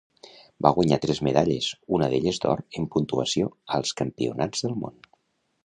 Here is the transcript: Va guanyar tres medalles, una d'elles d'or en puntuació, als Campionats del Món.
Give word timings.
Va 0.65 0.69
guanyar 0.77 0.97
tres 1.03 1.19
medalles, 1.27 1.67
una 1.97 2.09
d'elles 2.13 2.41
d'or 2.45 2.65
en 2.81 2.89
puntuació, 2.97 3.53
als 3.79 3.95
Campionats 4.03 4.67
del 4.67 4.75
Món. 4.85 4.99